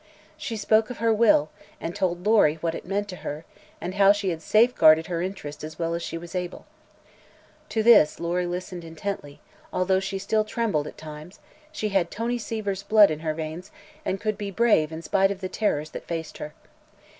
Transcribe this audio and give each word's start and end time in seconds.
She 0.35 0.57
spoke 0.57 0.89
of 0.89 0.97
her 0.97 1.13
will, 1.13 1.51
and 1.79 1.95
told 1.95 2.25
Lory 2.25 2.55
what 2.55 2.73
it 2.73 2.87
meant 2.87 3.07
to 3.09 3.17
her 3.17 3.45
and 3.79 3.93
how 3.93 4.11
she 4.11 4.29
had 4.29 4.41
safe 4.41 4.73
guarded 4.73 5.05
her 5.05 5.21
interests 5.21 5.63
as 5.63 5.77
well 5.77 5.93
as 5.93 6.01
she 6.01 6.17
was 6.17 6.33
able. 6.33 6.65
To 7.69 7.83
this 7.83 8.19
Lory 8.19 8.47
listened 8.47 8.83
intently 8.83 9.33
and, 9.73 9.79
although 9.79 9.99
she 9.99 10.17
still 10.17 10.43
trembled 10.43 10.87
at 10.87 10.97
times, 10.97 11.37
she 11.71 11.89
had 11.89 12.09
Tony 12.09 12.39
Seaver's 12.39 12.81
blood 12.81 13.11
in 13.11 13.19
her 13.19 13.35
veins 13.35 13.69
and 14.03 14.19
could 14.19 14.39
be 14.39 14.49
brave 14.49 14.91
in 14.91 15.03
spite 15.03 15.29
of 15.29 15.39
the 15.39 15.47
terrors 15.47 15.91
that 15.91 16.07
faced 16.07 16.39
her. 16.39 16.55